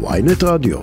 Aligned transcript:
ויינט 0.00 0.44
רדיו. 0.44 0.78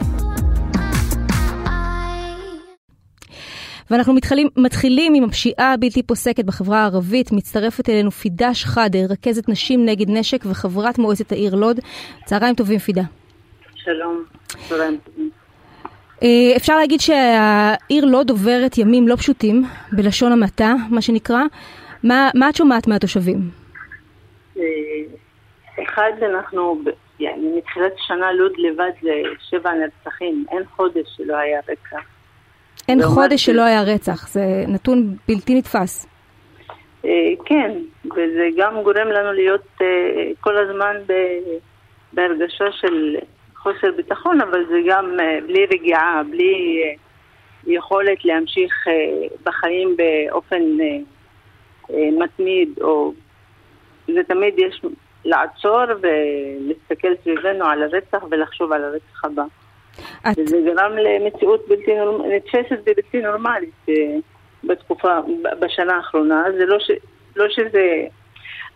ואנחנו 3.91 4.13
מתחילים, 4.13 4.47
מתחילים 4.57 5.13
עם 5.13 5.23
הפשיעה 5.23 5.73
הבלתי 5.73 6.03
פוסקת 6.03 6.45
בחברה 6.45 6.81
הערבית. 6.81 7.31
מצטרפת 7.31 7.89
אלינו 7.89 8.11
פידה 8.11 8.53
שחאדה, 8.53 8.99
רכזת 9.09 9.49
נשים 9.49 9.85
נגד 9.85 10.09
נשק 10.09 10.45
וחברת 10.45 10.97
מועצת 10.97 11.31
העיר 11.31 11.55
לוד. 11.55 11.79
צהריים 12.25 12.55
טובים, 12.55 12.79
פידה. 12.79 13.01
שלום, 13.75 14.23
צהריים 14.69 14.97
טובים. 15.05 15.29
אה, 16.23 16.57
אפשר 16.57 16.77
להגיד 16.77 16.99
שהעיר 16.99 18.05
לוד 18.05 18.29
עוברת 18.29 18.77
ימים 18.77 19.07
לא 19.07 19.15
פשוטים, 19.15 19.63
בלשון 19.91 20.31
המעטה, 20.31 20.73
מה 20.89 21.01
שנקרא. 21.01 21.41
מה, 22.03 22.29
מה 22.35 22.49
את 22.49 22.55
שומעת 22.55 22.87
מהתושבים? 22.87 23.49
אה, 24.57 24.63
אחד, 25.83 26.11
אנחנו, 26.35 26.81
يعني, 27.20 27.58
מתחילת 27.58 27.92
שנה 27.96 28.32
לוד 28.32 28.52
לבד 28.58 28.90
זה 29.02 29.22
שבע 29.50 29.72
נרצחים, 29.72 30.44
אין 30.50 30.62
חודש 30.76 31.16
שלא 31.16 31.36
היה 31.36 31.60
רצח. 31.68 32.06
אין 32.88 33.02
חודש 33.02 33.44
שלא 33.44 33.62
היה 33.62 33.82
רצח, 33.82 34.28
זה 34.28 34.64
נתון 34.68 35.16
בלתי 35.28 35.54
נתפס. 35.54 36.06
אה, 37.04 37.10
כן, 37.44 37.70
וזה 38.04 38.48
גם 38.56 38.82
גורם 38.82 39.08
לנו 39.08 39.32
להיות 39.32 39.78
כל 40.40 40.56
הזמן 40.56 40.96
בהרגשה 42.12 42.72
של 42.72 43.16
חוסר 43.56 43.92
ביטחון, 43.96 44.40
אבל 44.40 44.66
זה 44.66 44.78
גם 44.88 45.16
בלי 45.46 45.66
רגיעה, 45.66 46.22
בלי 46.30 46.82
יכולת 47.66 48.24
להמשיך 48.24 48.74
בחיים 49.44 49.96
באופן 49.96 50.62
מתמיד, 51.90 52.68
או 52.80 53.12
זה 54.06 54.20
תמיד 54.28 54.54
יש 54.58 54.80
לעצור 55.24 55.84
ולהסתכל 57.03 57.23
סביבנו 57.23 57.65
על 57.65 57.83
הרצח 57.83 58.23
ולחשוב 58.31 58.71
על 58.71 58.83
הרצח 58.83 59.25
הבא. 59.25 59.43
את... 60.21 60.37
וזה 60.37 60.57
גרם 60.65 60.91
למציאות 60.97 61.67
בלתי 61.67 61.91
נתפסת 62.35 62.79
ובלתי 62.81 63.21
נורמלית 63.21 63.85
בתקופה, 64.63 65.19
בשנה 65.59 65.95
האחרונה. 65.95 66.43
זה 66.57 66.65
לא, 66.65 66.79
ש, 66.79 66.91
לא 67.35 67.45
שזה, 67.49 68.07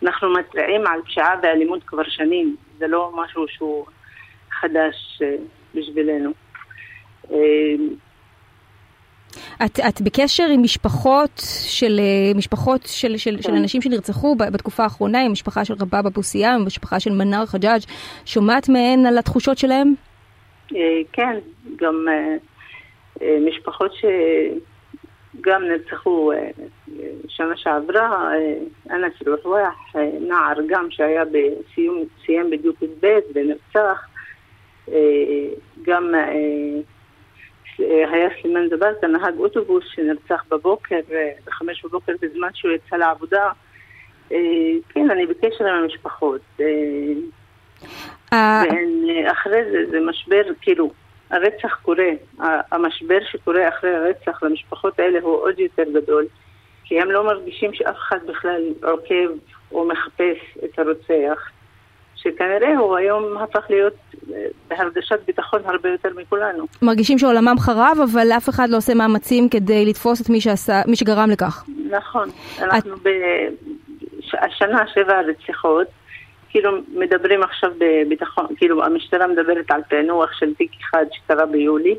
אנחנו 0.02 0.32
מתריעים 0.32 0.86
על 0.86 1.02
פשיעה 1.02 1.34
ואלימות 1.42 1.82
כבר 1.86 2.02
שנים, 2.08 2.56
זה 2.78 2.86
לא 2.86 3.12
משהו 3.14 3.48
שהוא 3.48 3.86
חדש 4.50 5.22
בשבילנו. 5.74 6.30
את, 9.64 9.80
את 9.88 10.00
בקשר 10.00 10.46
עם 10.54 10.62
משפחות 10.62 11.42
של 11.64 12.00
משפחות 12.34 12.80
של, 12.86 13.16
של, 13.16 13.36
כן. 13.36 13.42
של 13.42 13.52
אנשים 13.52 13.82
שנרצחו 13.82 14.36
בתקופה 14.36 14.82
האחרונה, 14.82 15.22
עם 15.24 15.32
משפחה 15.32 15.64
של 15.64 15.74
רבאב 15.80 16.06
אבו 16.06 16.22
סיאם, 16.22 16.66
משפחה 16.66 17.00
של 17.00 17.12
מנאר 17.12 17.46
חג'אג', 17.46 17.80
שומעת 18.24 18.68
מהן 18.68 19.06
על 19.06 19.18
התחושות 19.18 19.58
שלהם? 19.58 19.94
כן, 21.12 21.38
גם 21.76 22.06
משפחות 23.20 23.92
שגם 23.94 25.62
נרצחו 25.64 26.32
שנה 27.28 27.56
שעברה, 27.56 28.32
אנס 28.90 29.12
רוחואח, 29.26 29.94
נער 30.20 30.56
גם 30.68 30.86
שהיה 30.90 31.24
בסיום, 31.24 32.04
סיים 32.26 32.50
בדיוק 32.50 32.76
את 32.82 32.90
בית 33.00 33.24
ונרצח, 33.34 34.06
גם 35.82 36.14
היה 38.12 38.28
סלימן 38.40 38.68
זבאסה, 38.68 39.06
נהג 39.06 39.38
אוטובוס 39.38 39.84
שנרצח 39.94 40.44
בבוקר, 40.50 41.00
בחמש 41.46 41.84
בבוקר 41.84 42.12
בזמן 42.22 42.48
שהוא 42.54 42.72
יצא 42.72 42.96
לעבודה. 42.96 43.50
כן, 44.88 45.10
אני 45.10 45.26
בקשר 45.26 45.66
עם 45.66 45.82
המשפחות. 45.82 46.40
אחרי 49.32 49.64
זה, 49.70 49.78
זה 49.90 50.00
משבר, 50.00 50.42
כאילו, 50.60 50.90
הרצח 51.30 51.78
קורה. 51.82 52.10
המשבר 52.72 53.18
שקורה 53.30 53.68
אחרי 53.68 53.96
הרצח 53.96 54.42
למשפחות 54.42 54.98
האלה 54.98 55.18
הוא 55.22 55.36
עוד 55.36 55.58
יותר 55.58 55.84
גדול, 55.94 56.26
כי 56.84 57.00
הם 57.00 57.10
לא 57.10 57.24
מרגישים 57.24 57.74
שאף 57.74 57.96
אחד 57.96 58.18
בכלל 58.26 58.62
עוקב 58.82 59.30
או 59.72 59.88
מחפש 59.88 60.38
את 60.64 60.78
הרוצח. 60.78 61.50
שכנראה 62.22 62.76
הוא 62.76 62.96
היום 62.96 63.38
הפך 63.38 63.66
להיות 63.70 63.94
בהרגשת 64.68 65.18
ביטחון 65.26 65.60
הרבה 65.64 65.88
יותר 65.88 66.08
מכולנו. 66.16 66.64
מרגישים 66.82 67.18
שעולמם 67.18 67.54
חרב, 67.58 67.98
אבל 68.12 68.32
אף 68.36 68.48
אחד 68.48 68.68
לא 68.68 68.76
עושה 68.76 68.94
מאמצים 68.94 69.48
כדי 69.48 69.86
לתפוס 69.86 70.20
את 70.22 70.30
מי, 70.30 70.40
שעשה, 70.40 70.82
מי 70.86 70.96
שגרם 70.96 71.30
לכך. 71.30 71.64
נכון. 71.90 72.28
אנחנו 72.62 72.94
את... 72.94 73.00
השנה 74.32 74.86
שבע 74.94 75.20
רציחות, 75.20 75.86
כאילו 76.50 76.70
מדברים 76.94 77.42
עכשיו 77.42 77.70
בביטחון, 77.78 78.46
כאילו 78.56 78.84
המשטרה 78.84 79.26
מדברת 79.26 79.70
על 79.70 79.80
פענוח 79.88 80.32
של 80.38 80.54
תיק 80.54 80.70
אחד 80.80 81.04
שקרה 81.12 81.46
ביולי, 81.46 81.94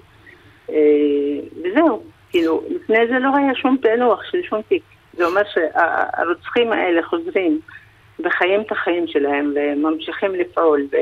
וזהו. 1.63 2.03
כאילו, 2.29 2.63
לפני 2.69 3.07
זה 3.07 3.19
לא 3.19 3.29
היה 3.37 3.55
שום 3.55 3.77
פענוח 3.81 4.23
של 4.31 4.37
שום 4.49 4.61
תיק. 4.61 4.83
זה 5.13 5.25
אומר 5.25 5.41
שהרוצחים 5.53 6.71
האלה 6.71 7.03
חוזרים. 7.03 7.59
וחיים 8.25 8.61
את 8.61 8.71
החיים 8.71 9.07
שלהם 9.07 9.53
וממשיכים 9.55 10.35
לפעול 10.35 10.87
ו... 10.91 10.95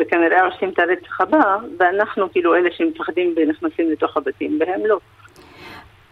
וכנראה 0.00 0.44
עושים 0.44 0.68
את 0.68 0.78
הרצח 0.78 1.20
הבא 1.20 1.56
ואנחנו 1.78 2.32
כאילו 2.32 2.54
אלה 2.54 2.68
שמפחדים 2.76 3.34
ונכנסים 3.36 3.90
לתוך 3.90 4.16
הבתים 4.16 4.58
והם 4.60 4.86
לא. 4.86 4.98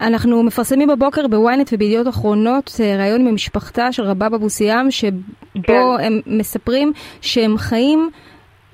אנחנו 0.01 0.43
מפרסמים 0.43 0.87
בבוקר 0.87 1.27
בוויינט 1.27 1.69
ובידיעות 1.73 2.07
אחרונות 2.07 2.71
אה, 2.79 2.97
ראיון 2.97 3.27
ממשפחתה 3.27 3.91
של 3.91 4.03
רבאב 4.03 4.33
אבו 4.33 4.49
סיאם 4.49 4.91
שבו 4.91 5.17
כן. 5.63 5.73
הם 5.99 6.21
מספרים 6.25 6.91
שהם 7.21 7.57
חיים 7.57 8.09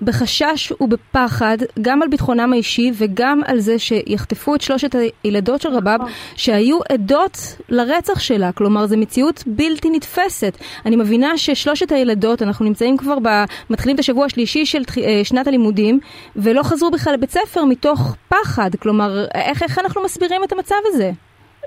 בחשש 0.03 0.71
ובפחד 0.81 1.57
גם 1.81 2.01
על 2.01 2.07
ביטחונם 2.07 2.53
האישי 2.53 2.91
וגם 2.99 3.41
על 3.47 3.59
זה 3.59 3.79
שיחטפו 3.79 4.55
את 4.55 4.61
שלושת 4.61 4.95
הילדות 5.23 5.61
של 5.61 5.69
רבאב 5.69 6.01
שהיו 6.35 6.79
עדות 6.89 7.37
לרצח 7.69 8.19
שלה, 8.19 8.51
כלומר 8.51 8.85
זו 8.85 8.97
מציאות 8.97 9.43
בלתי 9.47 9.89
נתפסת. 9.89 10.57
אני 10.85 10.95
מבינה 10.95 11.37
ששלושת 11.37 11.91
הילדות, 11.91 12.41
אנחנו 12.41 12.65
נמצאים 12.65 12.97
כבר, 12.97 13.19
ב... 13.23 13.27
מתחילים 13.69 13.95
את 13.95 13.99
השבוע 13.99 14.25
השלישי 14.25 14.65
של 14.65 14.81
אה, 15.03 15.23
שנת 15.23 15.47
הלימודים 15.47 15.99
ולא 16.35 16.63
חזרו 16.63 16.91
בכלל 16.91 17.13
לבית 17.13 17.29
ספר 17.29 17.65
מתוך 17.65 18.15
פחד, 18.29 18.69
כלומר 18.81 19.25
איך, 19.35 19.63
איך 19.63 19.79
אנחנו 19.79 20.03
מסבירים 20.03 20.43
את 20.43 20.51
המצב 20.51 20.75
הזה? 20.85 21.11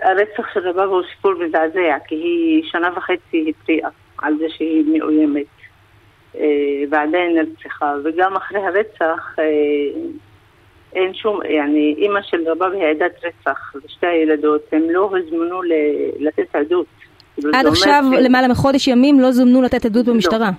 הרצח 0.02 0.54
של 0.54 0.60
רבאב 0.68 0.88
הוא 0.88 1.02
סיפור 1.14 1.32
מזעזע 1.34 1.96
כי 2.08 2.14
היא 2.14 2.62
שנה 2.64 2.88
וחצי 2.96 3.52
התריעה 3.62 3.90
על 4.18 4.34
זה 4.38 4.44
שהיא 4.56 4.84
מאוימת. 4.98 5.55
אה, 6.46 6.84
ועדיין 6.90 7.38
נרצחה, 7.38 7.94
וגם 8.04 8.36
אחרי 8.36 8.60
הרצח 8.60 9.34
אה, 9.38 9.44
אין 10.94 11.14
שום, 11.14 11.40
יעני, 11.48 11.94
אימא 11.98 12.20
של 12.22 12.48
רבב 12.48 12.72
היא 12.72 12.86
עדת 12.86 13.24
רצח 13.24 13.72
לשתי 13.84 14.06
הילדות, 14.06 14.62
הם 14.72 14.82
לא 14.90 15.00
הוזמנו 15.00 15.62
לתת 16.18 16.54
עדות. 16.54 16.86
עד 17.52 17.66
עכשיו, 17.66 18.04
ש... 18.12 18.24
למעלה 18.24 18.48
מחודש 18.48 18.88
ימים, 18.88 19.20
לא 19.20 19.30
זומנו 19.32 19.62
לתת 19.62 19.84
עדות 19.84 20.06
לא. 20.06 20.12
במשטרה. 20.12 20.50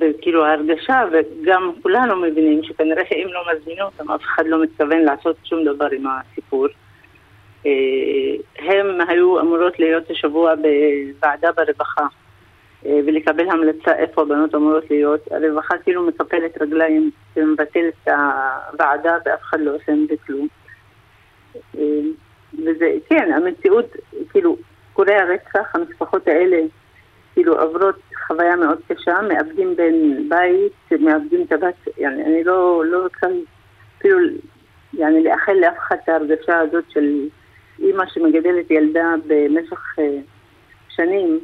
וכאילו 0.00 0.44
ההרגשה, 0.44 1.02
וגם 1.12 1.72
כולנו 1.82 2.16
מבינים 2.16 2.62
שכנראה 2.62 3.02
שאם 3.08 3.28
לא 3.32 3.40
מזמינו 3.52 3.84
אותם, 3.84 4.10
אף 4.10 4.20
אחד 4.22 4.42
לא 4.46 4.62
מתכוון 4.62 4.98
לעשות 4.98 5.36
שום 5.44 5.64
דבר 5.64 5.86
עם 5.92 6.04
הסיפור. 6.06 6.66
אה, 7.66 7.72
הם 8.58 9.08
היו 9.08 9.40
אמורות 9.40 9.78
להיות 9.78 10.10
השבוע 10.10 10.54
בוועדה 10.54 11.52
ברווחה, 11.52 12.06
ולקבל 12.85 13.49
המלצה 13.49 13.95
איפה 13.95 14.21
הבנות 14.21 14.55
אמורות 14.55 14.89
להיות. 14.89 15.31
הרווחה 15.31 15.77
כאילו 15.77 16.07
מקפלת 16.07 16.61
רגליים 16.61 17.11
ומבטל 17.35 17.87
את 17.87 18.07
הוועדה 18.07 19.17
ואף 19.25 19.41
אחד 19.41 19.59
לא 19.59 19.75
עושה 19.75 19.91
עם 19.91 20.05
זה 20.09 20.15
כלום. 20.25 20.47
וזה, 22.53 22.91
כן, 23.09 23.31
המציאות, 23.31 23.95
כאילו, 24.29 24.57
קורה 24.93 25.21
הרצח, 25.21 25.75
המשפחות 25.75 26.27
האלה 26.27 26.57
כאילו 27.33 27.61
עוברות 27.61 27.95
חוויה 28.27 28.55
מאוד 28.55 28.77
קשה, 28.87 29.21
מאבדים 29.21 29.75
בין 29.75 30.29
בית, 30.29 31.01
מאבדים 31.01 31.41
את 31.41 31.51
הבת, 31.51 31.87
يعني, 31.97 32.25
אני 32.25 32.43
לא, 32.43 32.83
לא 32.85 33.03
רוצה 33.03 33.27
כאילו, 33.99 34.17
يعني, 34.93 35.23
לאחל 35.23 35.53
לאף 35.53 35.77
אחד 35.77 35.95
את 36.03 36.09
ההרגשה 36.09 36.59
הזאת 36.59 36.83
של 36.89 37.27
אימא 37.79 38.03
שמגדלת 38.13 38.71
ילדה 38.71 39.13
במשך 39.27 39.95
שנים 40.89 41.39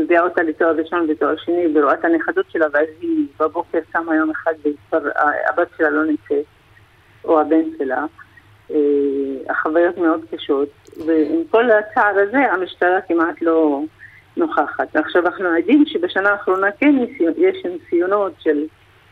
ומביאה 0.00 0.22
אותה 0.22 0.42
לתואר 0.42 0.76
ראשון 0.76 1.06
ותואר 1.10 1.36
שני 1.36 1.66
ורואה 1.74 1.94
את 1.94 2.04
הנכדות 2.04 2.50
שלה 2.50 2.66
ואז 2.72 2.86
היא 3.00 3.26
בבוקר 3.40 3.78
קמה 3.92 4.16
יום 4.16 4.30
אחד 4.30 4.52
והבת 4.92 5.68
שלה 5.78 5.90
לא 5.90 6.04
נמצאת 6.04 6.44
או 7.24 7.40
הבן 7.40 7.64
שלה. 7.78 8.04
החוויות 9.48 9.98
מאוד 9.98 10.20
קשות 10.30 10.68
ועם 11.06 11.42
כל 11.50 11.70
הצער 11.70 12.14
הזה 12.18 12.38
המשטרה 12.38 13.00
כמעט 13.00 13.42
לא 13.42 13.82
נוכחת. 14.36 14.96
עכשיו 14.96 15.26
אנחנו 15.26 15.48
עדים 15.48 15.84
שבשנה 15.86 16.30
האחרונה 16.30 16.66
כן 16.72 16.94
יש 17.36 17.64
ניסיונות 17.64 18.32
של 18.38 18.66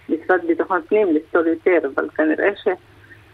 משרד 0.08 0.40
ביטחון 0.46 0.80
פנים 0.88 1.14
לפתור 1.14 1.46
יותר 1.46 1.88
אבל 1.94 2.08
כנראה 2.16 2.50
ש... 2.56 2.68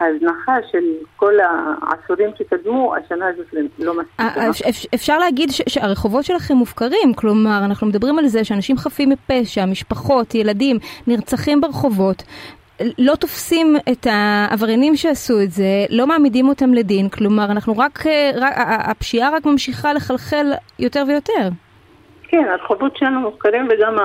ההזנחה 0.00 0.56
של 0.72 0.84
כל 1.16 1.34
העשורים 1.82 2.30
שקדמו, 2.38 2.94
השנה 2.96 3.26
הזאת 3.28 3.46
לא 3.78 3.94
מספיקה. 3.94 4.50
אפשר 4.94 5.18
להגיד 5.18 5.48
שהרחובות 5.68 6.24
שלכם 6.24 6.54
מופקרים, 6.54 7.14
כלומר, 7.16 7.60
אנחנו 7.64 7.86
מדברים 7.86 8.18
על 8.18 8.26
זה 8.26 8.44
שאנשים 8.44 8.76
חפים 8.76 9.08
מפשע, 9.10 9.66
משפחות, 9.66 10.34
ילדים, 10.34 10.76
נרצחים 11.06 11.60
ברחובות. 11.60 12.22
לא 12.98 13.14
תופסים 13.14 13.76
את 13.92 14.06
העבריינים 14.10 14.96
שעשו 14.96 15.34
את 15.44 15.50
זה, 15.50 15.86
לא 15.90 16.06
מעמידים 16.06 16.48
אותם 16.48 16.74
לדין, 16.74 17.08
כלומר, 17.08 17.44
אנחנו 17.44 17.78
רק, 17.78 17.98
רק 18.36 18.52
הפשיעה 18.68 19.30
רק 19.36 19.46
ממשיכה 19.46 19.92
לחלחל 19.92 20.46
יותר 20.78 21.02
ויותר. 21.08 21.48
כן, 22.22 22.44
הרחובות 22.50 22.96
שלנו 22.96 23.20
מופקרים 23.20 23.68
וגם 23.70 23.96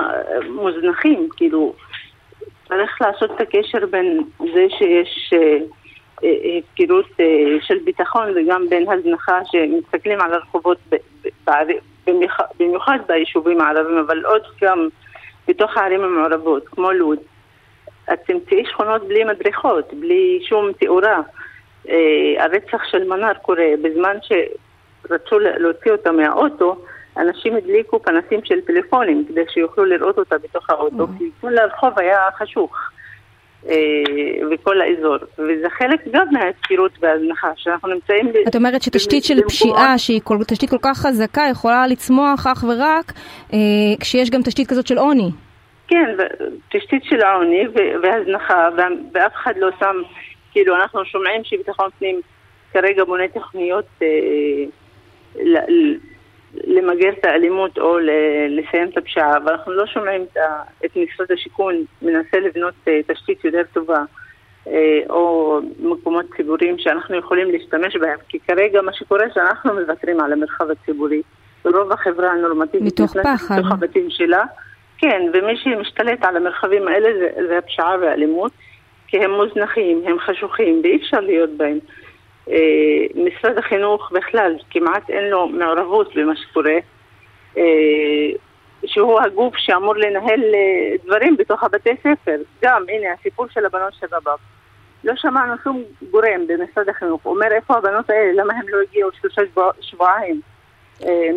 מוזנחים, 0.48 1.28
כאילו, 1.36 1.72
צריך 2.68 3.00
לעשות 3.00 3.30
את 3.30 3.40
הקשר 3.40 3.86
בין 3.86 4.20
זה 4.38 4.66
שיש 4.78 5.32
אה, 5.32 5.38
אה, 5.38 5.58
הפקרות 6.22 7.06
אה, 7.20 7.24
של 7.60 7.78
ביטחון 7.84 8.28
וגם 8.36 8.68
בין 8.68 8.90
הזנחה 8.90 9.38
שמסתכלים 9.44 10.20
על 10.20 10.34
הרחובות 10.34 10.78
במיוחד 12.58 12.98
ביישובים 13.06 13.60
הערביים, 13.60 13.98
אבל 13.98 14.24
עוד 14.24 14.42
גם 14.62 14.88
בתוך 15.48 15.76
הערים 15.76 16.04
המעורבות, 16.04 16.68
כמו 16.68 16.92
לוד. 16.92 17.18
את 18.12 18.18
תמצאי 18.26 18.64
שכונות 18.64 19.08
בלי 19.08 19.24
מדריכות, 19.24 19.94
בלי 19.94 20.40
שום 20.48 20.72
תאורה. 20.72 21.20
הרצח 22.38 22.84
של 22.84 23.08
מנר 23.08 23.34
קורה 23.42 23.66
בזמן 23.82 24.16
שרצו 24.22 25.38
להוציא 25.38 25.92
אותה 25.92 26.12
מהאוטו, 26.12 26.76
אנשים 27.16 27.56
הדליקו 27.56 28.02
פנסים 28.02 28.40
של 28.44 28.60
פלאפונים 28.66 29.24
כדי 29.28 29.44
שיוכלו 29.48 29.84
לראות 29.84 30.18
אותה 30.18 30.38
בתוך 30.38 30.70
האוטו, 30.70 31.04
mm. 31.04 31.18
כי 31.18 31.30
כל 31.40 31.58
הרחוב 31.58 31.98
היה 31.98 32.18
חשוך. 32.38 32.90
אה, 33.68 33.74
וכל 34.50 34.80
האזור, 34.80 35.16
וזה 35.38 35.70
חלק 35.70 36.00
גם 36.10 36.26
מההפקרות 36.32 36.92
וההזנחה, 37.00 37.48
שאנחנו 37.56 37.88
נמצאים... 37.88 38.32
את 38.48 38.56
אומרת 38.56 38.82
שתשתית 38.82 39.24
של 39.24 39.40
פשיעה, 39.48 39.98
שהיא 39.98 40.20
כל, 40.24 40.38
תשתית 40.46 40.70
כל 40.70 40.78
כך 40.82 40.98
חזקה, 40.98 41.42
יכולה 41.50 41.86
לצמוח 41.86 42.46
אך 42.46 42.64
ורק 42.68 43.12
אה, 43.52 43.58
כשיש 44.00 44.30
גם 44.30 44.42
תשתית 44.42 44.68
כזאת 44.68 44.86
של 44.86 44.98
עוני. 44.98 45.30
כן, 45.88 46.16
תשתית 46.68 47.04
של 47.04 47.22
עוני 47.22 47.64
והזנחה, 48.02 48.68
ואף 49.12 49.32
אחד 49.34 49.52
לא 49.56 49.68
שם, 49.78 49.96
כאילו 50.52 50.76
אנחנו 50.76 51.04
שומעים 51.04 51.44
שביטחון 51.44 51.88
פנים 51.98 52.20
כרגע 52.72 53.04
בונה 53.04 53.28
תוכניות 53.28 53.86
אה, 54.02 54.08
למגר 56.54 57.08
את 57.08 57.24
האלימות 57.24 57.78
או 57.78 57.98
לסיים 58.48 58.88
את 58.88 58.96
הפשיעה, 58.96 59.36
אבל 59.36 59.52
אנחנו 59.52 59.72
לא 59.72 59.86
שומעים 59.86 60.24
את 60.84 60.90
משרד 60.96 61.32
השיכון 61.32 61.74
מנסה 62.02 62.40
לבנות 62.40 62.74
אה, 62.88 63.00
תשתית 63.06 63.44
יותר 63.44 63.62
טובה 63.72 64.02
אה, 64.66 65.00
או 65.10 65.58
מקומות 65.78 66.26
ציבוריים 66.36 66.78
שאנחנו 66.78 67.16
יכולים 67.16 67.50
להשתמש 67.50 67.96
בהם, 67.96 68.18
כי 68.28 68.38
כרגע 68.48 68.82
מה 68.82 68.92
שקורה 68.92 69.24
שאנחנו 69.34 69.74
מוותרים 69.74 70.20
על 70.20 70.32
המרחב 70.32 70.70
הציבורי. 70.70 71.22
רוב 71.64 71.92
החברה 71.92 72.30
הנורמטיבית 72.32 72.92
מתוך 72.92 73.12
פחד. 73.12 73.58
מתוך 73.58 73.72
הבתים 73.72 74.10
שלה. 74.10 74.44
כן, 74.98 75.22
ומי 75.32 75.56
שמשתלט 75.56 76.24
על 76.24 76.36
המרחבים 76.36 76.88
האלה 76.88 77.08
זה, 77.18 77.46
זה 77.48 77.58
הפשיעה 77.58 77.96
והאלימות, 78.00 78.52
כי 79.06 79.18
הם 79.24 79.30
מוזנחים, 79.30 80.02
הם 80.06 80.18
חשוכים 80.18 80.80
ואי 80.82 80.96
אפשר 80.96 81.20
להיות 81.20 81.50
בהם. 81.50 81.78
אה, 82.48 82.56
משרד 83.14 83.58
החינוך 83.58 84.12
בכלל 84.12 84.56
כמעט 84.70 85.10
אין 85.10 85.24
לו 85.24 85.48
מעורבות 85.48 86.16
במה 86.16 86.36
שקורה, 86.36 86.76
אה, 87.56 87.62
שהוא 88.86 89.20
הגוף 89.20 89.56
שאמור 89.56 89.96
לנהל 89.96 90.40
אה, 90.54 90.96
דברים 91.04 91.36
בתוך 91.36 91.64
הבתי 91.64 91.90
ספר. 92.00 92.36
גם, 92.62 92.82
הנה, 92.88 93.12
הסיפור 93.12 93.46
של 93.48 93.66
הבנות 93.66 93.94
של 94.00 94.06
רבב. 94.12 94.38
לא 95.04 95.12
שמענו 95.16 95.54
שום 95.64 95.82
גורם 96.10 96.46
במשרד 96.46 96.88
החינוך 96.88 97.26
אומר 97.26 97.52
איפה 97.52 97.76
הבנות 97.76 98.10
האלה, 98.10 98.42
למה 98.42 98.54
הם 98.54 98.68
לא 98.68 98.78
הגיעו 98.88 99.10
שלושה 99.20 99.42
שבוע, 99.50 99.70
שבועיים 99.80 100.40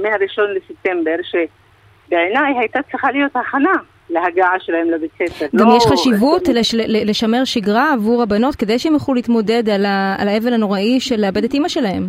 מהראשון 0.01 0.53
לספטמבר, 0.53 1.15
שבעיניי 1.23 2.53
הייתה 2.59 2.79
צריכה 2.91 3.11
להיות 3.11 3.35
הכנה 3.35 3.73
להגעה 4.13 4.59
שלהם 4.59 4.89
לבית 4.89 5.11
ספר. 5.11 5.45
גם 5.55 5.67
לא... 5.67 5.77
יש 5.77 5.83
חשיבות 5.85 6.47
לש... 6.47 6.75
לשמר 6.87 7.43
שגרה 7.45 7.93
עבור 7.93 8.23
הבנות 8.23 8.55
כדי 8.55 8.79
שהם 8.79 8.93
יוכלו 8.93 9.13
להתמודד 9.13 9.69
על, 9.69 9.85
ה... 9.85 10.15
על 10.19 10.27
האבל 10.27 10.53
הנוראי 10.53 10.99
של 10.99 11.15
לאבד 11.19 11.43
את 11.43 11.53
אימא 11.53 11.67
שלהם. 11.67 12.03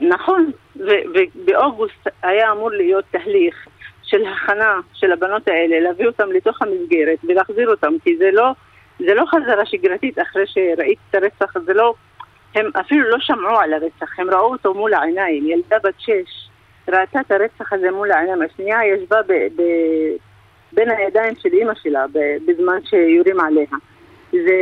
נכון, 0.00 0.50
ובאוגוסט 0.76 2.08
היה 2.22 2.52
אמור 2.52 2.70
להיות 2.70 3.04
תהליך 3.10 3.66
של 4.02 4.22
הכנה 4.26 4.80
של 4.94 5.12
הבנות 5.12 5.48
האלה, 5.48 5.80
להביא 5.80 6.06
אותם 6.06 6.32
לתוך 6.32 6.62
המסגרת 6.62 7.18
ולהחזיר 7.24 7.68
אותם, 7.68 7.92
כי 8.04 8.16
זה 8.16 8.30
לא, 8.32 8.52
זה 8.98 9.14
לא 9.14 9.24
חזרה 9.26 9.66
שגרתית 9.66 10.18
אחרי 10.18 10.46
שראית 10.46 10.98
את 11.10 11.14
הרצח, 11.14 11.58
זה 11.66 11.74
לא, 11.74 11.94
הם 12.54 12.70
אפילו 12.80 13.10
לא 13.10 13.16
שמעו 13.20 13.58
על 13.58 13.72
הרצח, 13.72 14.18
הם 14.18 14.30
ראו 14.30 14.52
אותו 14.52 14.74
מול 14.74 14.94
העיניים, 14.94 15.46
ילדה 15.46 15.76
בת 15.84 15.94
שש 15.98 16.48
ראתה 16.88 17.20
את 17.20 17.30
הרצח 17.30 17.72
הזה 17.72 17.90
מול 17.90 18.12
העיניים, 18.12 18.42
השנייה 18.42 18.78
ישבה 18.86 19.22
ב... 19.22 19.32
ב... 19.32 19.62
בין 20.74 20.90
הידיים 20.90 21.34
של 21.38 21.48
אימא 21.52 21.72
שלה 21.82 22.04
בזמן 22.46 22.78
שיורים 22.84 23.40
עליה. 23.40 23.66
זה 24.32 24.56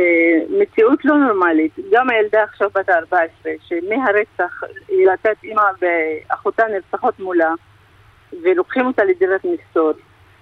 מציאות 0.49 1.05
לא 1.05 1.17
נורמלית. 1.17 1.71
גם 1.91 2.09
הילדה 2.09 2.43
עכשיו 2.43 2.69
בת 2.75 2.89
ה-14, 2.89 3.47
שמהרצח 3.67 4.61
היא 4.87 5.07
את 5.13 5.43
אימא 5.43 5.61
ואחותה 5.81 6.63
נרצחות 6.67 7.19
מולה, 7.19 7.53
ולוקחים 8.43 8.85
אותה 8.85 9.03
לדירת 9.03 9.45
מסתור. 9.45 9.91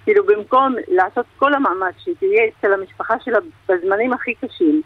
כאילו 0.03 0.25
במקום 0.25 0.75
לעשות 0.87 1.25
כל 1.37 1.53
המאמץ 1.53 1.95
שהיא 1.97 2.15
תהיה 2.19 2.43
אצל 2.47 2.73
המשפחה 2.73 3.15
שלה 3.19 3.39
בזמנים 3.69 4.13
הכי 4.13 4.33
קשים, 4.33 4.81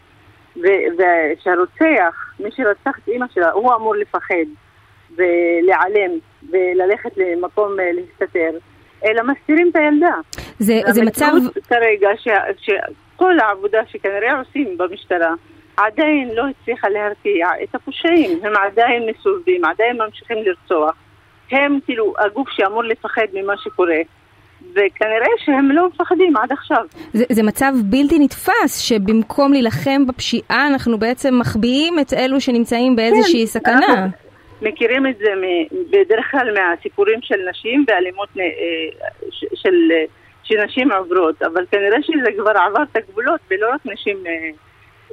ושהרוצח, 0.56 2.32
מי 2.40 2.50
שרצח 2.50 2.98
את 2.98 3.08
אימא 3.08 3.26
שלה, 3.34 3.50
הוא 3.50 3.74
אמור 3.74 3.94
לפחד 3.94 4.46
ולהיעלם 5.16 6.10
וללכת 6.50 7.16
למקום 7.16 7.80
אה, 7.80 7.90
להסתתר. 7.92 8.50
אלא 9.04 9.22
מסתירים 9.22 9.70
את 9.70 9.76
הילדה. 9.76 10.14
זה, 10.58 10.80
זה 10.88 11.02
מצב... 11.02 11.32
כרגע 11.68 12.08
ש, 12.16 12.28
שכל 12.58 13.40
העבודה 13.40 13.78
שכנראה 13.86 14.38
עושים 14.38 14.78
במשטרה 14.78 15.34
עדיין 15.76 16.30
לא 16.34 16.44
הצליחה 16.48 16.88
להרתיע 16.88 17.48
את 17.62 17.74
הפושעים, 17.74 18.38
הם 18.42 18.52
עדיין 18.56 19.02
מסורבים, 19.10 19.64
עדיין 19.64 19.96
ממשיכים 19.96 20.36
לרצוח. 20.44 20.94
הם 21.50 21.78
כאילו 21.84 22.14
הגוף 22.18 22.48
שאמור 22.50 22.84
לפחד 22.84 23.26
ממה 23.32 23.54
שקורה. 23.56 23.96
וכנראה 24.72 25.28
שהם 25.44 25.70
לא 25.70 25.88
מפחדים 25.88 26.36
עד 26.36 26.52
עכשיו. 26.52 26.84
זה, 27.12 27.24
זה 27.32 27.42
מצב 27.42 27.72
בלתי 27.84 28.18
נתפס, 28.18 28.78
שבמקום 28.80 29.52
להילחם 29.52 30.06
בפשיעה 30.06 30.66
אנחנו 30.66 30.98
בעצם 30.98 31.38
מחביאים 31.38 31.98
את 31.98 32.12
אלו 32.12 32.40
שנמצאים 32.40 32.96
באיזושהי 32.96 33.40
כן, 33.40 33.46
סכנה. 33.46 34.06
מכירים 34.62 35.06
את 35.06 35.18
זה 35.18 35.30
בדרך 35.90 36.30
כלל 36.30 36.54
מהסיפורים 36.54 37.18
של 37.22 37.36
נשים 37.50 37.84
ואלימות 37.88 38.28
אה, 38.38 38.44
של, 39.54 39.74
שנשים 40.46 40.92
עוברות, 40.92 41.42
אבל 41.42 41.64
כנראה 41.70 42.02
שזה 42.02 42.28
כבר 42.38 42.50
עבר 42.50 42.82
את 42.82 42.96
הגבולות 42.96 43.40
ולא 43.50 43.74
רק 43.74 43.80
נשים 43.84 44.16
אה, 44.26 44.50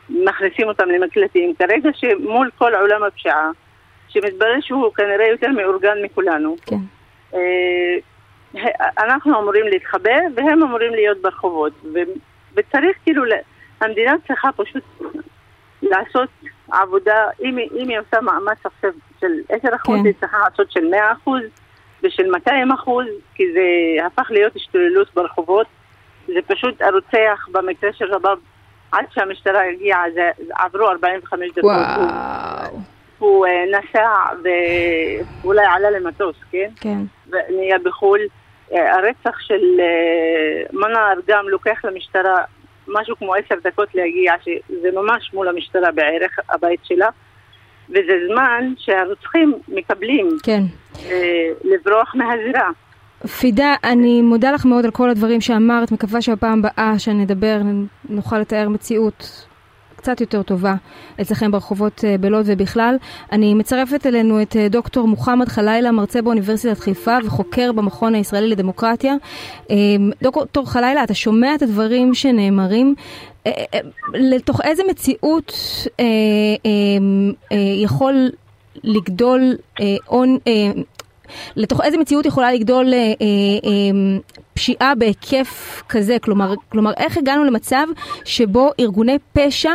מכניסים 0.09 0.67
אותם 0.67 0.89
למקלטים. 0.89 1.53
כרגע 1.59 1.89
שמול 1.93 2.49
כל 2.57 2.75
עולם 2.75 3.03
הפשיעה, 3.03 3.49
שמתברר 4.07 4.61
שהוא 4.61 4.93
כנראה 4.93 5.27
יותר 5.27 5.51
מאורגן 5.51 5.97
מכולנו, 6.03 6.55
כן. 6.65 6.75
אה, 7.33 7.97
אנחנו 8.97 9.39
אמורים 9.39 9.67
להתחבר 9.67 10.19
והם 10.35 10.63
אמורים 10.63 10.93
להיות 10.93 11.21
ברחובות. 11.21 11.73
וצריך 12.55 12.97
כאילו, 13.03 13.23
המדינה 13.81 14.13
צריכה 14.27 14.49
פשוט 14.55 14.83
לעשות 15.81 16.29
עבודה, 16.71 17.25
אם, 17.41 17.57
אם 17.59 17.89
היא 17.89 17.99
עושה 17.99 18.21
מאמץ 18.21 18.65
עכשיו 18.65 18.91
של 19.21 19.31
10% 19.51 19.55
כן. 19.83 19.93
היא 20.05 20.13
צריכה 20.19 20.37
לעשות 20.37 20.71
של 20.71 20.93
100% 21.25 21.29
ושל 22.03 22.35
200% 22.47 22.49
כי 23.35 23.43
זה 23.53 23.61
הפך 24.05 24.31
להיות 24.31 24.55
השתוללות 24.55 25.13
ברחובות. 25.13 25.67
זה 26.27 26.39
פשוט 26.47 26.81
הרוצח 26.81 27.47
במקרה 27.51 27.93
של 27.93 28.13
רבב, 28.13 28.37
עד 28.91 29.05
שהמשטרה 29.13 29.61
הגיעה, 29.69 30.03
זה 30.13 30.31
עברו 30.59 30.87
45 30.87 31.49
דקות. 31.49 31.63
וואו. 31.63 32.01
הוא, 32.01 32.79
הוא 33.19 33.45
אה, 33.45 33.63
נסע 33.71 34.09
ואולי 35.43 35.65
עלה 35.65 35.91
למטוס, 35.91 36.35
כן? 36.51 36.69
כן. 36.75 36.97
ונהיה 37.29 37.79
בחו"ל. 37.83 38.19
אה, 38.73 38.95
הרצח 38.95 39.39
של 39.39 39.61
אה, 39.79 40.63
מנאר 40.73 41.13
גם 41.27 41.49
לוקח 41.49 41.85
למשטרה 41.85 42.37
משהו 42.87 43.15
כמו 43.17 43.35
עשר 43.35 43.55
דקות 43.63 43.95
להגיע, 43.95 44.33
שזה 44.43 44.89
ממש 44.93 45.33
מול 45.33 45.47
המשטרה 45.47 45.91
בערך, 45.91 46.39
הבית 46.49 46.79
שלה. 46.83 47.09
וזה 47.89 48.13
זמן 48.27 48.73
שהרוצחים 48.77 49.53
מקבלים 49.67 50.37
כן. 50.43 50.61
אה, 51.11 51.49
לברוח 51.63 52.15
מהזירה. 52.15 52.69
פידה, 53.39 53.75
אני 53.83 54.21
מודה 54.21 54.51
לך 54.51 54.65
מאוד 54.65 54.85
על 54.85 54.91
כל 54.91 55.09
הדברים 55.09 55.41
שאמרת, 55.41 55.91
מקווה 55.91 56.21
שהפעם 56.21 56.59
הבאה 56.65 56.99
שנדבר 56.99 57.61
נוכל 58.09 58.39
לתאר 58.39 58.69
מציאות 58.69 59.47
קצת 60.03 60.21
יותר 60.21 60.43
טובה 60.43 60.75
אצלכם 61.21 61.51
ברחובות 61.51 62.05
אה, 62.05 62.17
בלוד 62.17 62.45
ובכלל. 62.47 62.95
אני 63.31 63.53
מצרפת 63.53 64.05
אלינו 64.05 64.41
את 64.41 64.55
אה, 64.55 64.67
דוקטור 64.69 65.07
מוחמד 65.07 65.47
חלילה, 65.49 65.91
מרצה 65.91 66.21
באוניברסיטת 66.21 66.79
חיפה 66.79 67.17
וחוקר 67.25 67.71
במכון 67.71 68.15
הישראלי 68.15 68.47
לדמוקרטיה. 68.47 69.15
אה, 69.71 69.75
דוקטור 70.21 70.69
חלילה, 70.69 71.03
אתה 71.03 71.13
שומע 71.13 71.55
את 71.55 71.61
הדברים 71.61 72.13
שנאמרים. 72.13 72.95
לתוך 74.13 74.61
איזה 74.61 74.83
מציאות 74.89 75.53
יכול 77.83 78.29
לגדול 78.83 79.55
הון, 80.05 80.37
לתוך 81.55 81.81
איזה 81.81 81.97
מציאות 81.97 82.25
יכולה 82.25 82.51
לגדול 82.51 82.85
פשיעה 84.53 84.95
בהיקף 84.95 85.81
כזה? 85.89 86.17
כלומר, 86.21 86.53
כלומר, 86.69 86.91
איך 86.97 87.17
הגענו 87.17 87.43
למצב 87.43 87.85
שבו 88.25 88.71
ארגוני 88.79 89.17
פשע 89.33 89.71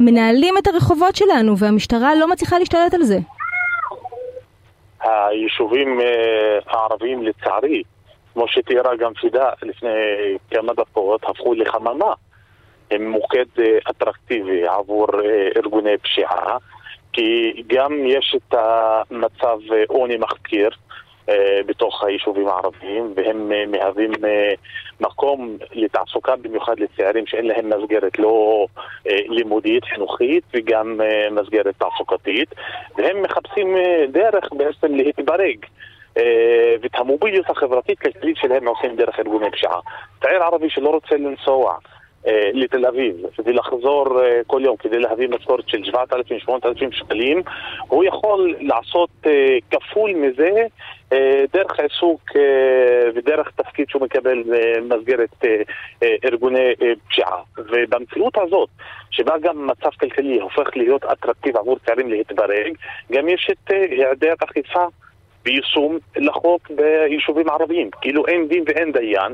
מנהלים 0.00 0.54
את 0.58 0.66
הרחובות 0.66 1.16
שלנו 1.16 1.58
והמשטרה 1.58 2.14
לא 2.14 2.30
מצליחה 2.30 2.58
להשתלט 2.58 2.94
על 2.94 3.02
זה? 3.02 3.18
היישובים 5.00 6.00
הערביים 6.66 7.22
לצערי 7.22 7.82
כמו 8.38 8.48
שתיארה 8.48 8.96
גם 8.96 9.14
פידה 9.14 9.50
לפני 9.62 9.88
כמה 10.50 10.72
דקות, 10.72 11.20
הפכו 11.24 11.54
לחממה. 11.54 12.12
הם 12.90 13.10
מוקד 13.10 13.44
אה, 13.58 13.78
אטרקטיבי 13.90 14.66
עבור 14.66 15.06
אה, 15.14 15.48
ארגוני 15.56 15.98
פשיעה, 15.98 16.56
כי 17.18 17.62
גם 17.66 18.06
יש 18.06 18.36
את 18.36 18.54
המצב 18.54 19.58
אה, 19.72 19.82
עוני 19.88 20.16
מחפיר 20.16 20.70
בתוך 21.66 22.04
היישובים 22.04 22.48
הערביים, 22.48 23.12
והם 23.16 23.52
מהווים 23.70 24.10
מקום 25.00 25.56
לתעסוקה, 25.72 26.36
במיוחד 26.36 26.80
לצעירים 26.80 27.26
שאין 27.26 27.46
להם 27.46 27.70
מסגרת 27.70 28.18
לא 28.18 28.66
לימודית, 29.06 29.84
חינוכית, 29.84 30.44
וגם 30.54 31.00
מסגרת 31.30 31.74
תעסוקתית, 31.78 32.54
והם 32.96 33.22
מחפשים 33.22 33.76
דרך 34.12 34.52
בעצם 34.52 34.94
להתברג. 34.94 35.56
אה, 36.18 36.74
ואת 36.82 36.94
המוביליות 36.94 37.50
החברתית-כלכלית 37.50 38.36
שלהם 38.36 38.68
עושים 38.68 38.96
דרך 38.96 39.18
ארגוני 39.18 39.50
פשיעה. 39.50 39.80
צעיר 40.22 40.42
ערבי 40.42 40.70
שלא 40.70 40.90
רוצה 40.90 41.16
לנסוע 41.16 41.72
אה, 41.72 41.78
לתל 42.52 42.86
אביב 42.86 43.16
ולחזור 43.44 44.22
אה, 44.22 44.40
כל 44.46 44.60
יום 44.64 44.76
כדי 44.76 44.98
להביא 44.98 45.28
משכורת 45.28 45.68
של 45.68 45.82
7,000-8,000 45.82 46.92
שקלים, 46.92 47.42
הוא 47.88 48.04
יכול 48.04 48.54
לעשות 48.60 49.10
כפול 49.70 50.12
מזה 50.14 50.50
דרך 51.52 51.80
עיסוק 51.80 52.20
ודרך 53.14 53.50
תפקיד 53.56 53.88
שהוא 53.88 54.02
מקבל 54.02 54.42
במסגרת 54.88 55.44
ארגוני 56.24 56.72
פשיעה. 57.08 57.36
ובמציאות 57.58 58.38
הזאת, 58.38 58.68
שבה 59.10 59.38
גם 59.38 59.66
מצב 59.66 59.90
כלכלי 60.00 60.40
הופך 60.40 60.76
להיות 60.76 61.04
אטרקטיבי 61.04 61.58
עבור 61.58 61.78
צעירים 61.86 62.10
להתברג, 62.10 62.72
גם 63.12 63.28
יש 63.28 63.50
את 63.52 63.70
היעדר 63.70 64.34
אכיפה 64.44 64.84
ביישום 65.44 65.98
לחוק 66.16 66.70
ביישובים 66.70 67.48
ערביים. 67.48 67.90
כאילו 68.00 68.26
אין 68.26 68.48
דין 68.48 68.64
ואין 68.66 68.92
דיין, 68.92 69.32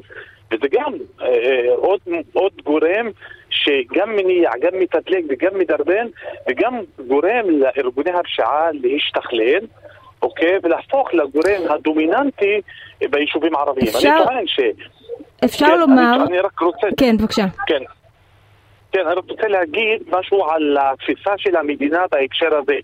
וזה 0.53 0.67
גם 0.73 0.93
אה, 1.21 1.27
אה, 1.27 1.75
עוד, 1.75 2.01
עוד 2.33 2.53
גורם 2.65 3.11
שגם 3.51 4.17
מניע, 4.17 4.51
גם 4.61 4.79
מתדלק 4.79 5.25
וגם 5.29 5.59
מדרבן, 5.59 6.07
וגם 6.49 6.81
גורם 7.09 7.51
לארגוני 7.51 8.11
הפשיעה 8.11 8.69
להשתכלל. 8.73 9.67
אוקיי? 10.23 10.59
ולהפוך 10.63 11.15
לגורם 11.15 11.71
הדומיננטי 11.71 12.61
ביישובים 13.11 13.55
הערביים. 13.55 13.87
אפשר... 13.87 14.09
אני 14.09 14.25
טוען 14.25 14.47
ש... 14.47 14.61
אפשר 15.45 15.67
כן, 15.67 15.79
לומר... 15.79 16.15
אני, 16.15 16.25
אני 16.25 16.39
רק 16.39 16.61
רוצה... 16.61 16.87
כן, 16.99 17.17
בבקשה. 17.17 17.45
כן. 17.67 17.83
כן, 18.93 19.07
אני 19.07 19.15
רוצה 19.15 19.49
להגיד 19.49 20.03
משהו 20.11 20.45
על 20.51 20.77
התפיסה 20.81 21.31
של 21.37 21.57
המדינה 21.57 22.05
בהקשר 22.11 22.57
הזה. 22.57 22.77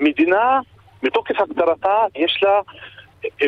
מדינה 0.00 0.60
מתוקף 1.02 1.40
הגדרתה 1.40 2.04
יש 2.16 2.40
לה 2.42 2.60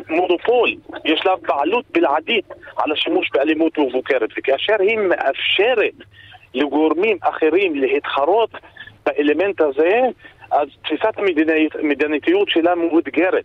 מונופול, 0.08 0.74
יש 1.04 1.26
לה 1.26 1.32
בעלות 1.36 1.84
בלעדית 1.90 2.44
על 2.76 2.92
השימוש 2.92 3.30
באלימות 3.34 3.78
מבוקרת, 3.78 4.30
וכאשר 4.38 4.76
היא 4.78 4.98
מאפשרת 4.98 5.94
לגורמים 6.54 7.16
אחרים 7.20 7.74
להתחרות 7.74 8.50
באלמנט 9.06 9.60
הזה, 9.60 10.00
אז 10.50 10.68
תפיסת 10.84 11.14
המדינתיות 11.78 12.48
שלה 12.48 12.74
מאותגרת. 12.74 13.44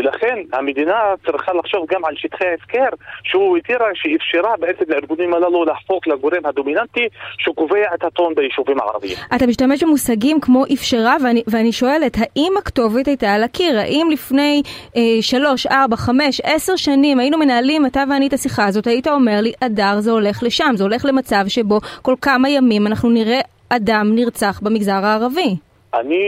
ולכן 0.00 0.38
המדינה 0.52 0.98
צריכה 1.26 1.52
לחשוב 1.52 1.86
גם 1.90 2.04
על 2.04 2.14
שטחי 2.16 2.46
ההפקר 2.46 2.88
שהוא 3.24 3.56
התירה, 3.56 3.86
שאפשרה 3.94 4.56
בעצם 4.60 4.84
לארגונים 4.88 5.34
הללו 5.34 5.64
להפוך 5.64 6.06
לגורם 6.06 6.46
הדומיננטי 6.46 7.08
שקובע 7.38 7.94
את 7.94 8.04
הטון 8.04 8.34
ביישובים 8.34 8.80
הערביים. 8.80 9.16
אתה 9.36 9.46
משתמש 9.46 9.82
במושגים 9.82 10.40
כמו 10.40 10.64
אפשרה 10.72 11.16
ואני, 11.24 11.42
ואני 11.46 11.72
שואלת, 11.72 12.16
האם 12.16 12.52
הכתובת 12.58 13.06
הייתה 13.06 13.32
על 13.34 13.42
הקיר? 13.42 13.78
האם 13.78 14.08
לפני 14.12 14.62
אה, 14.96 15.02
שלוש, 15.20 15.66
ארבע, 15.66 15.96
חמש, 15.96 16.40
עשר 16.44 16.76
שנים 16.76 17.18
היינו 17.18 17.38
מנהלים, 17.38 17.86
אתה 17.86 18.04
ואני 18.10 18.28
את 18.28 18.32
השיחה 18.32 18.66
הזאת, 18.66 18.86
היית 18.86 19.08
אומר 19.08 19.40
לי, 19.40 19.52
אדר 19.64 20.00
זה 20.00 20.10
הולך 20.10 20.42
לשם, 20.42 20.72
זה 20.74 20.84
הולך 20.84 21.04
למצב 21.04 21.44
שבו 21.48 21.78
כל 22.02 22.14
כמה 22.22 22.48
ימים 22.48 22.86
אנחנו 22.86 23.10
נראה 23.10 23.40
אדם 23.68 24.06
נרצח 24.14 24.60
במגזר 24.62 25.04
הערבי. 25.04 25.56
אני 25.94 26.22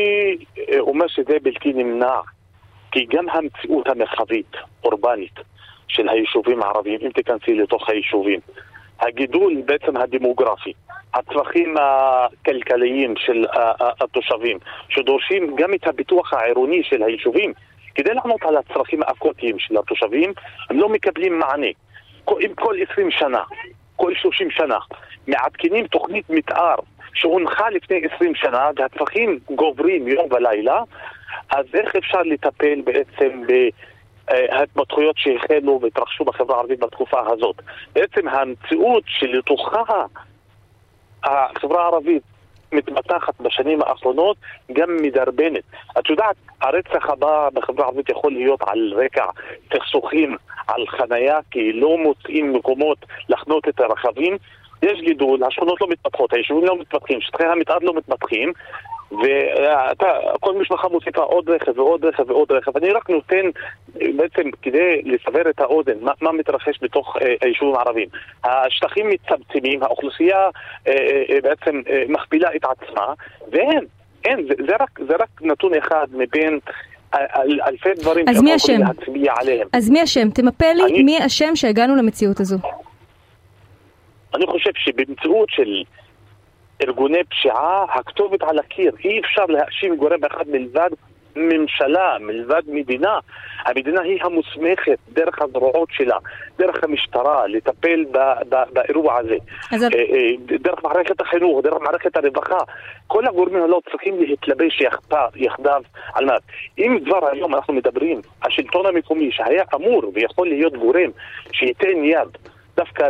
אה, 0.58 0.80
אומר 0.80 1.06
שזה 1.08 1.36
בלתי 1.42 1.72
נמנע. 1.72 2.14
כי 2.92 3.06
גם 3.10 3.28
המציאות 3.28 3.88
המרחבית, 3.88 4.52
אורבנית, 4.84 5.40
של 5.88 6.08
היישובים 6.08 6.62
הערביים, 6.62 6.98
אם 7.02 7.10
תיכנסי 7.10 7.54
לתוך 7.54 7.88
היישובים, 7.88 8.40
הגידול 9.00 9.62
בעצם 9.64 9.96
הדמוגרפי, 9.96 10.72
הצרכים 11.14 11.74
הכלכליים 11.76 13.14
של 13.16 13.44
התושבים, 14.00 14.58
שדורשים 14.88 15.56
גם 15.56 15.74
את 15.74 15.86
הפיתוח 15.86 16.32
העירוני 16.32 16.82
של 16.82 17.02
היישובים, 17.02 17.52
כדי 17.94 18.14
לענות 18.14 18.42
על 18.42 18.56
הצרכים 18.56 19.02
האקוטיים 19.02 19.58
של 19.58 19.78
התושבים, 19.78 20.32
הם 20.70 20.78
לא 20.78 20.88
מקבלים 20.88 21.38
מענה. 21.38 21.66
אם 22.40 22.54
כל 22.54 22.74
20 22.90 23.10
שנה, 23.10 23.42
כל 23.96 24.14
30 24.14 24.50
שנה, 24.50 24.78
מעדכנים 25.26 25.86
תוכנית 25.86 26.30
מתאר 26.30 26.74
שהונחה 27.14 27.70
לפני 27.70 28.00
20 28.14 28.34
שנה 28.34 28.70
והצרכים 28.76 29.38
גוברים 29.54 30.08
יום 30.08 30.32
ולילה, 30.32 30.82
אז 31.56 31.64
איך 31.74 31.96
אפשר 31.96 32.22
לטפל 32.22 32.80
בעצם 32.84 33.42
בהתפתחויות 34.26 35.16
שהחלו 35.18 35.78
והתרחשו 35.82 36.24
בחברה 36.24 36.56
הערבית 36.56 36.80
בתקופה 36.80 37.20
הזאת? 37.26 37.56
בעצם 37.92 38.28
המציאות 38.28 39.02
שלתוכה 39.06 40.04
החברה 41.24 41.82
הערבית 41.82 42.22
מתפתחת 42.72 43.40
בשנים 43.40 43.82
האחרונות 43.82 44.36
גם 44.72 44.96
מדרבנת. 45.02 45.62
את 45.98 46.10
יודעת, 46.10 46.36
הרצח 46.60 47.10
הבא 47.10 47.48
בחברה 47.54 47.84
הערבית 47.84 48.08
יכול 48.08 48.32
להיות 48.32 48.60
על 48.66 48.92
רקע 48.96 49.24
סכסוכים 49.74 50.36
על 50.66 50.86
חנייה, 50.86 51.38
כי 51.50 51.72
לא 51.72 51.98
מוצאים 51.98 52.52
מקומות 52.52 52.98
לחנות 53.28 53.68
את 53.68 53.80
הרכבים. 53.80 54.36
יש 54.82 55.00
גידול, 55.00 55.44
השכונות 55.44 55.80
לא 55.80 55.86
מתפתחות, 55.90 56.32
היישובים 56.32 56.64
לא 56.64 56.78
מתפתחים, 56.78 57.20
שטחי 57.20 57.46
המתאר 57.46 57.78
לא 57.82 57.94
מתפתחים, 57.94 58.52
ואתה, 59.12 60.06
כל 60.40 60.54
משפחה 60.54 60.88
מוסיפה 60.88 61.22
עוד 61.22 61.50
רכב 61.50 61.78
ועוד 61.78 62.04
רכב 62.04 62.30
ועוד 62.30 62.52
רכב. 62.52 62.76
אני 62.76 62.90
רק 62.90 63.10
נותן 63.10 63.50
בעצם 63.94 64.50
כדי 64.62 65.02
לסבר 65.04 65.50
את 65.50 65.60
האוזן 65.60 65.98
מה, 66.00 66.12
מה 66.22 66.32
מתרחש 66.32 66.78
בתוך 66.82 67.16
אה, 67.22 67.34
היישובים 67.40 67.74
הערביים. 67.74 68.08
השטחים 68.44 69.06
מצמצמים, 69.08 69.82
האוכלוסייה 69.82 70.48
אה, 70.86 70.92
אה, 71.30 71.38
בעצם 71.42 71.80
אה, 71.88 72.02
מכפילה 72.08 72.48
את 72.56 72.64
עצמה, 72.64 73.06
ואין, 73.52 73.84
אין, 74.24 74.46
זה, 74.48 74.54
זה, 74.66 74.76
רק, 74.80 75.00
זה 75.08 75.14
רק 75.14 75.28
נתון 75.42 75.74
אחד 75.74 76.06
מבין 76.12 76.58
אלפי 77.66 77.88
דברים 78.00 78.28
אז 78.28 78.42
מי 78.42 78.56
אשם? 78.56 78.80
אז 79.72 79.90
מי 79.90 80.04
אשם? 80.04 80.30
תמפה 80.30 80.72
לי 80.72 80.82
אני... 80.84 81.02
מי 81.02 81.26
אשם 81.26 81.56
שהגענו 81.56 81.96
למציאות 81.96 82.40
הזו. 82.40 82.56
אני 84.34 84.46
חושב 84.46 84.70
שבמציאות 84.74 85.48
של 85.50 85.82
ארגוני 86.82 87.24
פשיעה, 87.24 87.84
הכתובת 87.88 88.42
על 88.42 88.58
הקיר. 88.58 88.92
אי 89.04 89.20
אפשר 89.20 89.44
להאשים 89.46 89.96
גורם 89.96 90.24
אחד 90.24 90.44
מלבד 90.48 90.90
ממשלה, 91.36 92.16
מלבד 92.20 92.62
מדינה. 92.66 93.18
המדינה 93.66 94.02
היא 94.02 94.18
המוסמכת 94.22 94.98
דרך 95.12 95.42
הזרועות 95.42 95.88
שלה, 95.92 96.16
דרך 96.58 96.84
המשטרה, 96.84 97.46
לטפל 97.46 98.04
ב- 98.10 98.54
ב- 98.54 98.64
באירוע 98.72 99.18
הזה. 99.18 99.36
אז... 99.70 99.82
אה, 99.82 99.88
אה, 99.88 100.58
דרך 100.58 100.84
מערכת 100.84 101.20
החינוך, 101.20 101.62
דרך 101.62 101.80
מערכת 101.80 102.16
הרווחה. 102.16 102.58
כל 103.06 103.26
הגורמים 103.26 103.62
הללו 103.62 103.80
צריכים 103.90 104.20
להתלבש 104.20 104.80
יחדיו, 104.80 105.28
יחדיו 105.36 105.82
על 106.14 106.24
מנת. 106.24 106.42
אם 106.78 106.98
כבר 107.04 107.28
היום 107.32 107.54
אנחנו 107.54 107.74
מדברים, 107.74 108.20
השלטון 108.42 108.86
המקומי 108.86 109.30
שהיה 109.32 109.64
אמור 109.74 110.12
ויכול 110.14 110.48
להיות 110.48 110.76
גורם 110.76 111.10
שייתן 111.52 112.04
יד 112.04 112.51
דווקא 112.76 113.08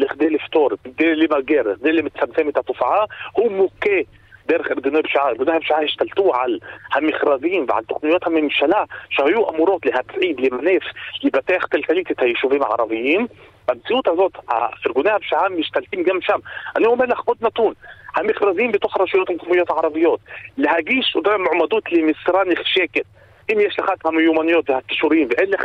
לכדי 0.00 0.30
לפתור, 0.30 0.70
כדי 0.84 1.14
למגר, 1.16 1.62
כדי 1.80 1.92
לצמצם 1.92 2.48
את 2.48 2.56
התופעה, 2.56 3.04
הוא 3.32 3.52
מוכה 3.52 4.00
דרך 4.46 4.70
ארגוני 4.70 5.02
פשיעה. 5.02 5.28
ארגוני 5.28 5.56
הפשיעה 5.56 5.82
השתלטו 5.82 6.34
על 6.34 6.58
המכרזים 6.94 7.66
ועל 7.68 7.84
תוכניות 7.84 8.26
הממשלה 8.26 8.84
שהיו 9.10 9.50
אמורות 9.50 9.86
להצעיד, 9.86 10.40
למנף, 10.40 10.82
לבטח 11.22 11.66
כלכלית 11.72 12.10
את 12.10 12.22
היישובים 12.22 12.62
הערביים. 12.62 13.26
במציאות 13.68 14.08
הזאת, 14.08 14.32
ארגוני 14.86 15.10
הפשיעה 15.10 15.48
משתלטים 15.48 16.02
גם 16.02 16.20
שם. 16.20 16.38
אני 16.76 16.86
אומר 16.86 17.04
לך 17.04 17.20
עוד 17.24 17.36
נתון, 17.40 17.74
המכרזים 18.16 18.72
בתוך 18.72 18.96
הרשויות 18.96 19.30
המקומיות 19.30 19.70
הערביות, 19.70 20.20
להגיש 20.58 21.16
מועמדות 21.38 21.92
למשרה 21.92 22.44
נחשקת, 22.44 23.04
אם 23.52 23.60
יש 23.60 23.78
לך 23.78 23.90
את 23.92 24.06
המיומנויות 24.06 24.70
והכישורים 24.70 25.28
ואין 25.30 25.50
לך 25.50 25.64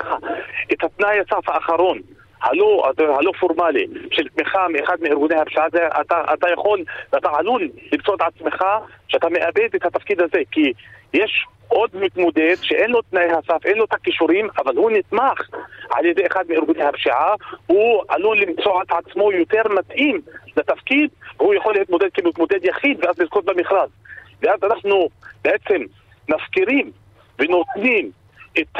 את 0.73 0.83
התנאי 0.83 1.19
הסף 1.19 1.49
האחרון 1.49 1.99
הלא, 2.41 2.91
הלא 2.97 3.31
פורמלי 3.39 3.85
של 4.11 4.27
תמיכה 4.27 4.67
מאחד 4.67 4.97
מארגוני 5.01 5.35
הפשיעה, 5.35 5.67
אתה, 6.01 6.33
אתה 6.33 6.47
יכול, 6.53 6.83
אתה 7.17 7.29
עלול 7.33 7.69
למצוא 7.91 8.15
את 8.15 8.21
עצמך 8.21 8.65
שאתה 9.07 9.29
מאבד 9.29 9.75
את 9.75 9.85
התפקיד 9.85 10.21
הזה, 10.21 10.41
כי 10.51 10.73
יש 11.13 11.45
עוד 11.67 11.89
מתמודד 11.93 12.55
שאין 12.61 12.91
לו 12.91 13.01
תנאי 13.01 13.31
הסף, 13.31 13.65
אין 13.65 13.77
לו 13.77 13.85
את 13.85 13.93
הכישורים, 13.93 14.47
אבל 14.57 14.77
הוא 14.77 14.91
נתמך 14.91 15.49
על 15.89 16.05
ידי 16.05 16.27
אחד 16.27 16.43
מארגוני 16.49 16.83
הפשיעה, 16.83 17.35
הוא 17.67 18.03
עלול 18.07 18.41
למצוא 18.41 18.81
את 18.81 18.91
עצמו 18.91 19.31
יותר 19.31 19.61
מתאים 19.79 20.21
לתפקיד, 20.57 21.09
והוא 21.39 21.53
יכול 21.53 21.73
להתמודד 21.73 22.09
כמתמודד 22.13 22.65
יחיד 22.65 23.05
ואז 23.05 23.19
לזכות 23.19 23.45
במכרז. 23.45 23.89
ואז 24.41 24.59
אנחנו 24.63 25.09
בעצם 25.43 25.81
מפקירים 26.29 26.91
ונותנים 27.39 28.11
את 28.59 28.77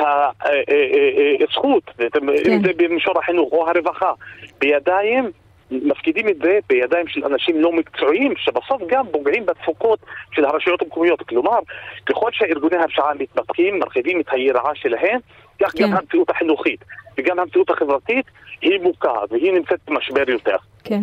הזכות, 1.50 1.84
כן. 1.98 2.30
אם 2.30 2.62
זה 2.64 2.72
במישור 2.78 3.20
החינוך 3.20 3.52
או 3.52 3.70
הרווחה, 3.70 4.12
בידיים 4.60 5.32
מפקידים 5.72 6.30
את 6.30 6.38
זה 6.44 6.60
בידיים 6.70 7.08
של 7.08 7.26
אנשים 7.26 7.62
לא 7.62 7.72
מקצועיים, 7.72 8.34
שבסוף 8.38 8.82
גם 8.88 9.06
פוגעים 9.12 9.46
בתפוקות 9.46 10.00
של 10.32 10.46
הרשויות 10.46 10.82
המקומיות. 10.82 11.22
כלומר, 11.22 11.60
ככל 12.06 12.30
שארגוני 12.34 12.78
הפשיעה 12.78 13.14
מתפתחים, 13.20 13.80
מרחיבים 13.80 14.22
את 14.22 14.26
היראה 14.32 14.76
שלהם, 14.76 15.20
כך 15.64 15.72
כן. 15.72 15.84
גם 15.84 15.94
המציאות 15.94 16.30
החינוכית 16.30 16.84
וגם 17.18 17.40
המציאות 17.40 17.70
החברתית 17.70 18.26
היא 18.62 18.80
מוכה 18.80 19.14
והיא 19.30 19.54
נמצאת 19.54 19.80
במשבר 19.88 20.30
יותר. 20.30 20.56
כן. 20.84 21.02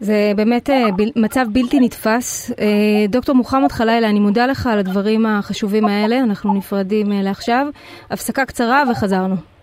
זה 0.00 0.32
באמת 0.36 0.70
אה, 0.70 0.86
מצב 1.16 1.46
בלתי 1.52 1.80
נתפס. 1.80 2.50
אה, 2.50 3.06
דוקטור 3.08 3.34
מוחמד 3.34 3.72
חלילה, 3.72 4.10
אני 4.10 4.20
מודה 4.20 4.46
לך 4.46 4.66
על 4.66 4.78
הדברים 4.78 5.26
החשובים 5.26 5.84
האלה, 5.84 6.18
אנחנו 6.18 6.54
נפרדים 6.54 7.12
אה, 7.12 7.22
לעכשיו. 7.22 7.66
הפסקה 8.10 8.44
קצרה 8.44 8.82
וחזרנו. 8.90 9.55